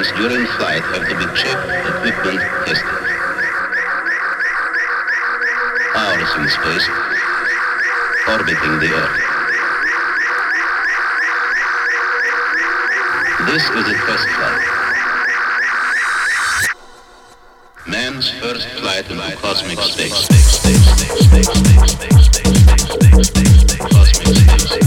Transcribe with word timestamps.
during 0.00 0.46
flight 0.46 0.82
have 0.82 1.06
to 1.08 1.14
be 1.18 1.24
checked, 1.36 1.68
equipment 1.88 2.40
tested. 2.64 2.86
Hours 5.94 6.32
in 6.38 6.48
space, 6.48 6.88
orbiting 8.28 8.78
the 8.80 8.90
Earth. 8.94 9.18
This 13.46 13.64
is 13.68 13.88
a 13.88 13.94
test 14.06 14.28
flight. 14.36 14.64
Man's 17.86 18.30
first 18.30 18.68
flight 18.68 19.10
into 19.10 19.36
cosmic 19.36 19.78
space. 19.80 20.28
Cosmic 23.90 24.36
space. 24.36 24.81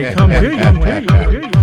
It 0.00 0.16
comes 0.16 0.32
to 0.32 1.30
you, 1.30 1.59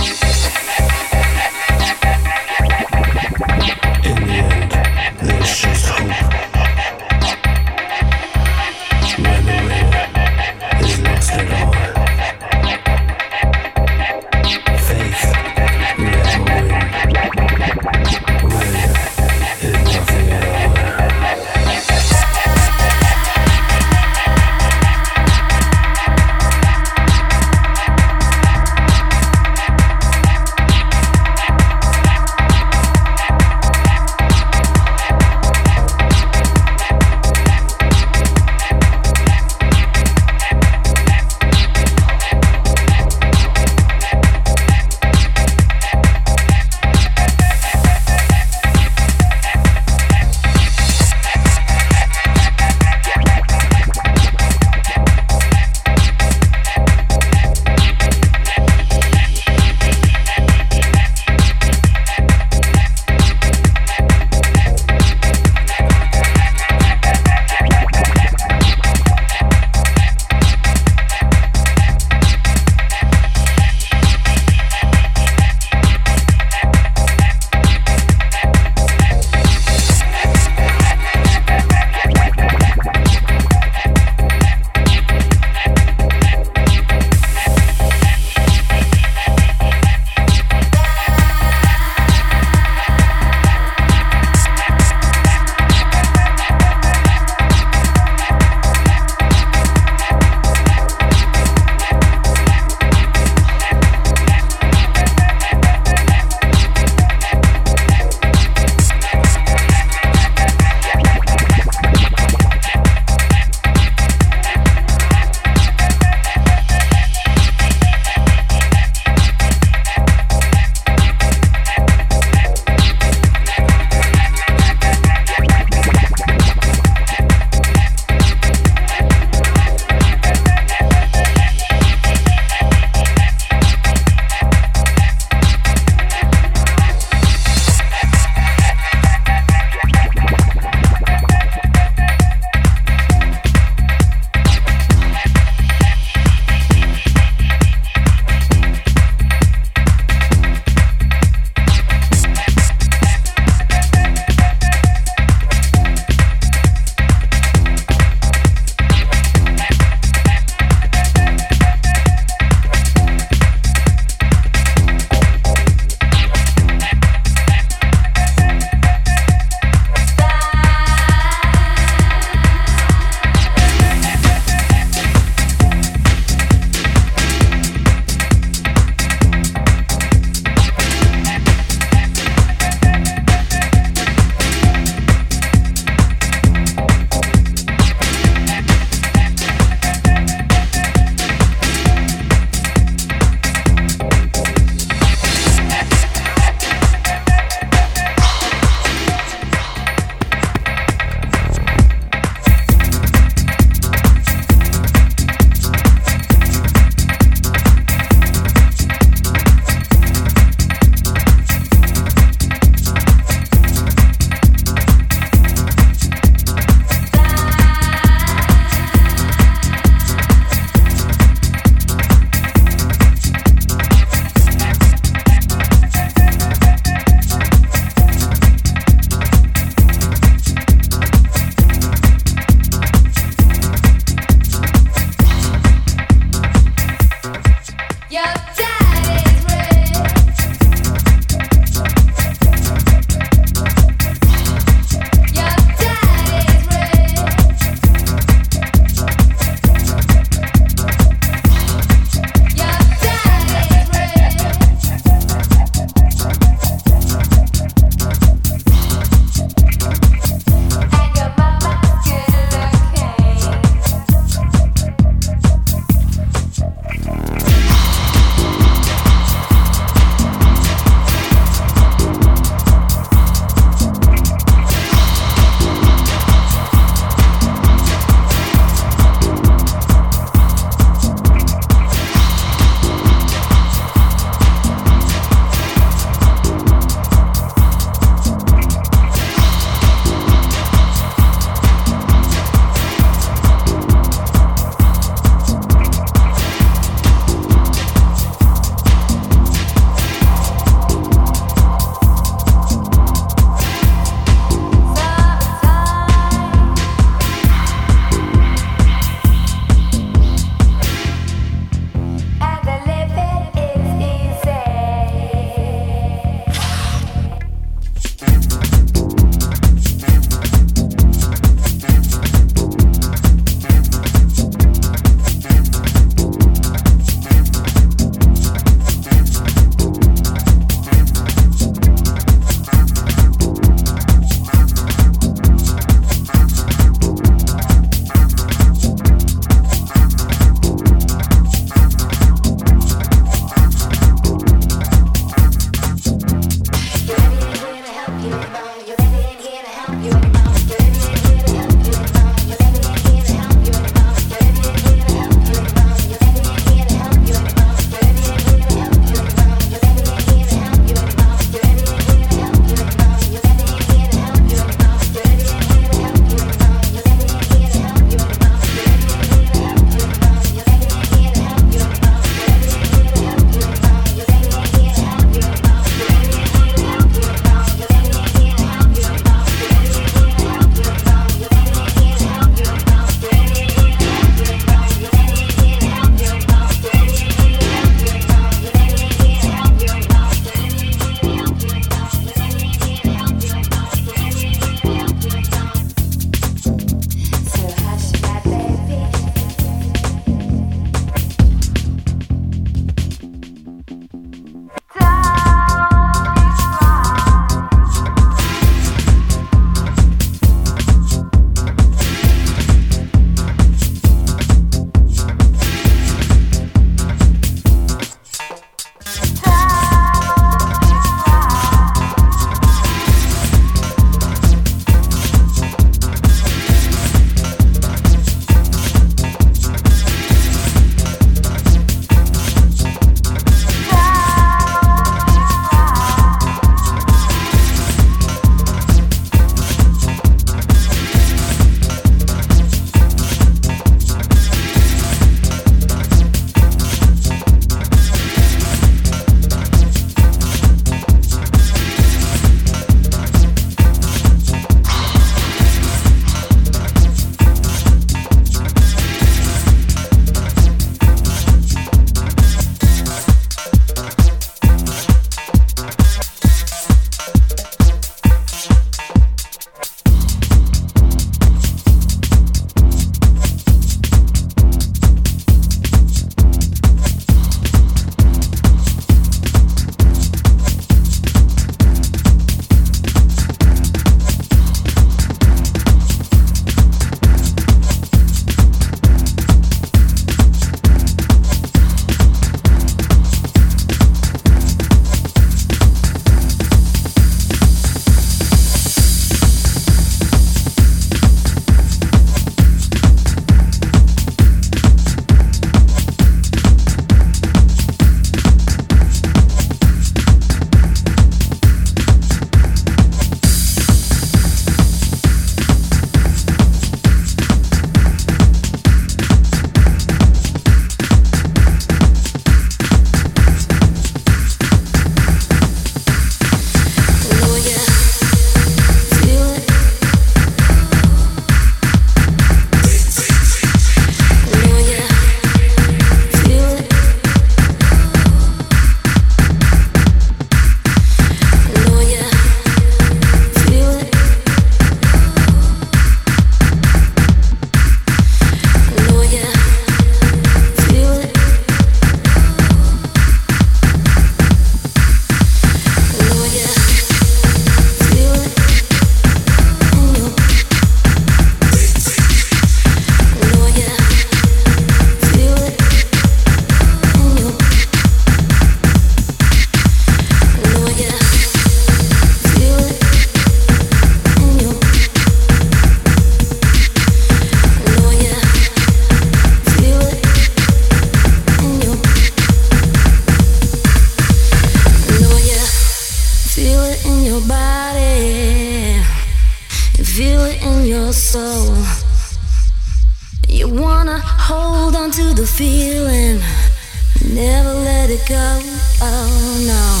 go. 598.28 598.60
Oh 599.00 599.64
no, 599.66 600.00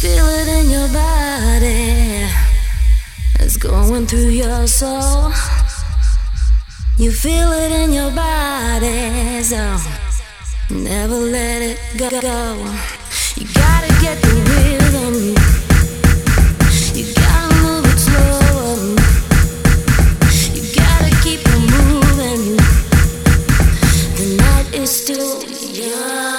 feel 0.00 0.26
it 0.26 0.48
in 0.48 0.70
your 0.70 0.88
body. 0.88 2.28
It's 3.40 3.56
going 3.56 4.06
through 4.06 4.30
your 4.30 4.66
soul. 4.66 5.32
You 6.96 7.10
feel 7.12 7.52
it 7.52 7.72
in 7.72 7.92
your 7.92 8.10
body, 8.10 9.42
so 9.42 9.76
never 10.70 11.16
let 11.16 11.62
it 11.62 11.78
go. 11.96 12.08
You 13.36 13.46
gotta 13.54 13.88
get 14.00 14.20
the 14.22 14.34
rhythm. 14.48 15.34
You 16.94 17.04
gotta 17.14 17.54
move 17.62 17.86
it. 17.86 18.06
You 20.54 20.62
gotta 20.74 21.10
keep 21.22 21.40
it 21.40 21.60
moving. 21.74 22.56
The 24.16 24.26
night 24.38 24.74
is 24.74 24.90
still 24.90 25.42
young. 25.42 26.33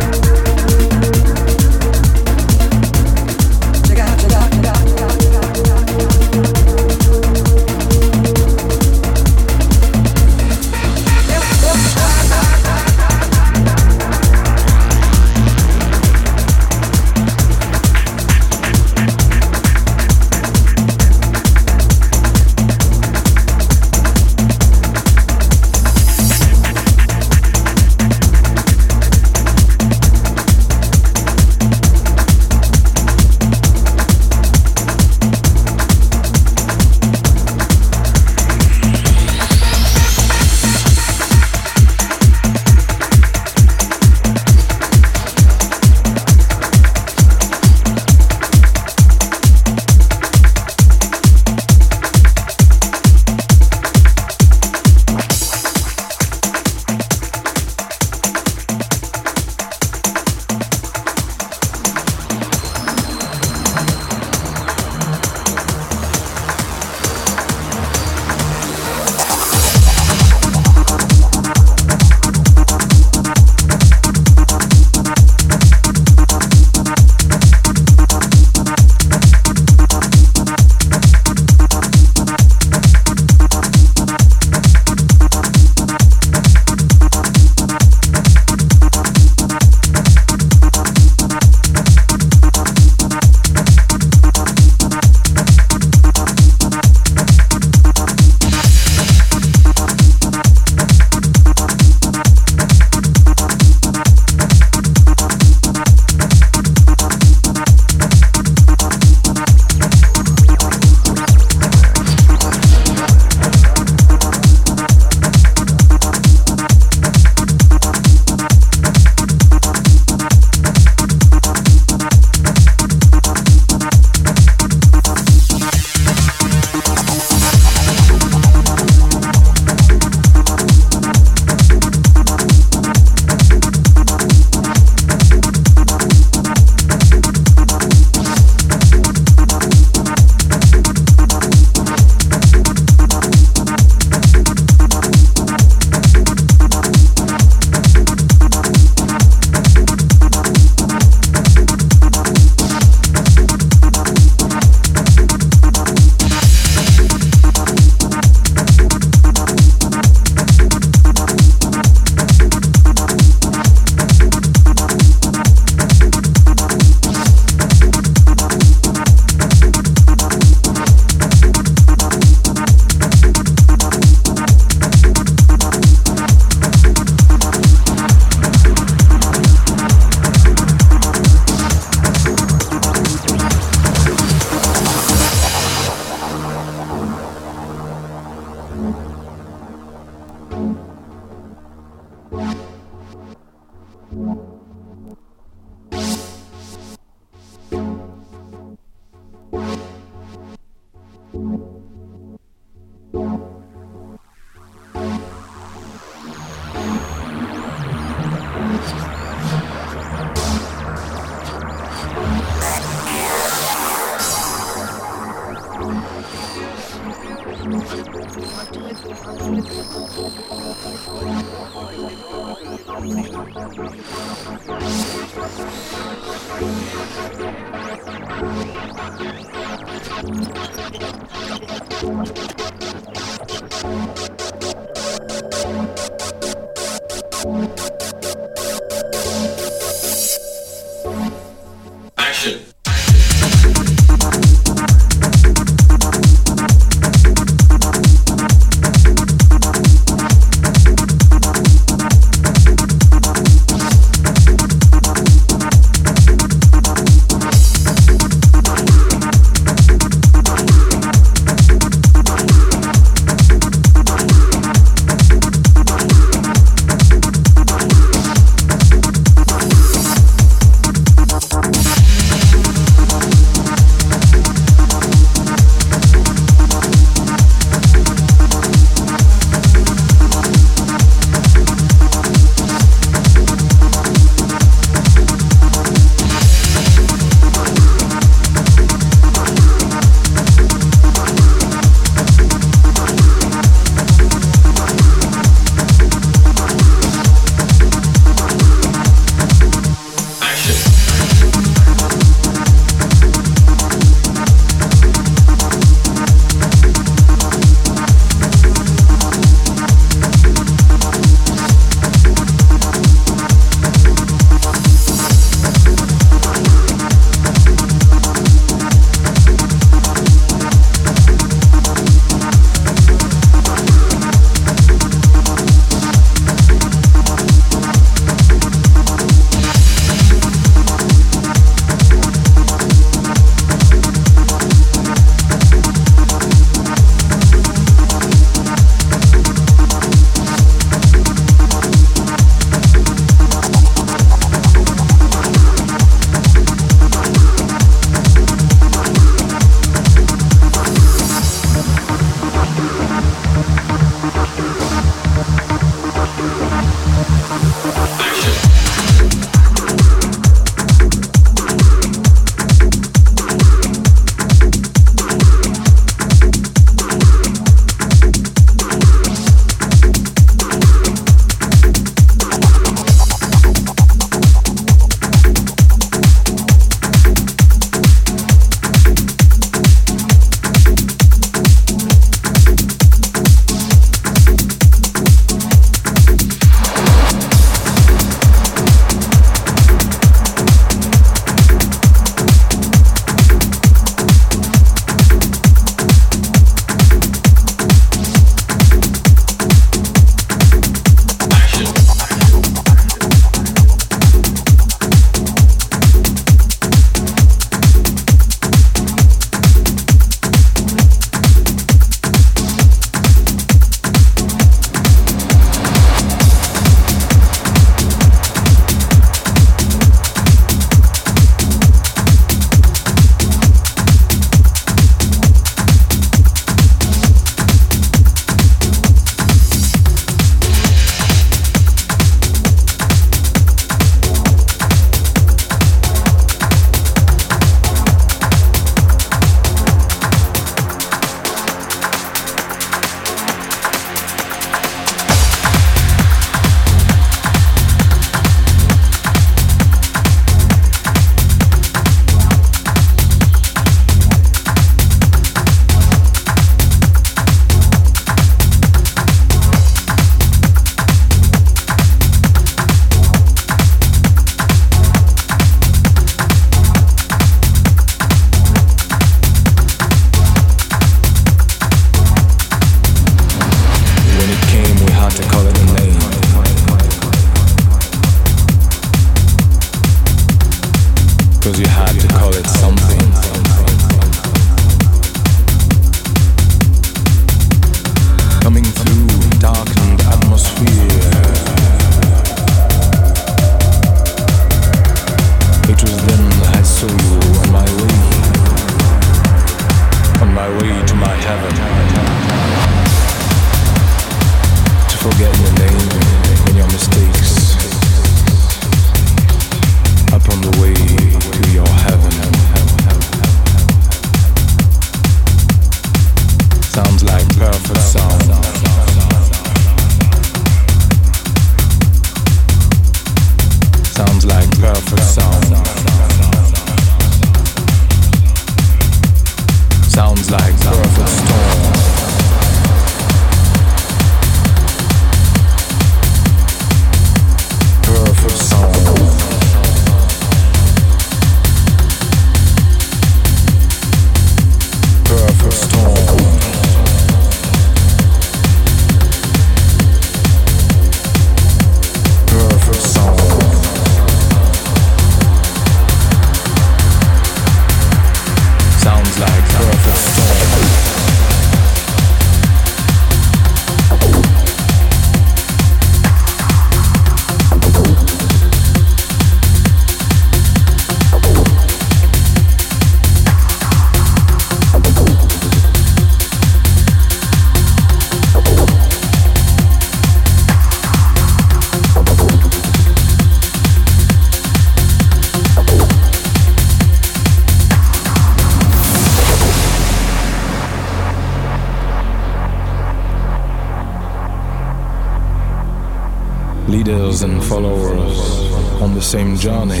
And 597.42 597.62
followers 597.62 598.72
on 599.02 599.14
the 599.14 599.20
same 599.20 599.56
journey 599.56 600.00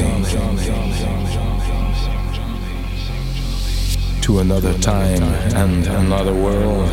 to 4.22 4.38
another 4.38 4.72
time 4.78 5.22
and 5.54 5.86
another 5.86 6.32
world. 6.32 6.88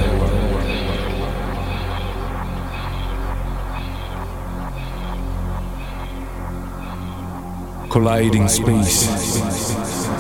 Colliding 7.90 8.48
space 8.50 9.08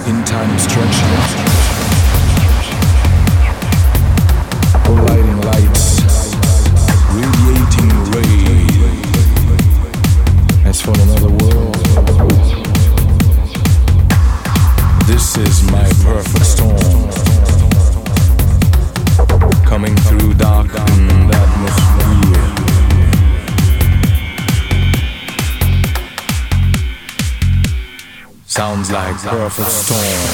in 0.07 0.23
time 0.25 0.57
stretching. 0.59 1.42
Perfect 29.33 29.71
storm. 29.71 30.32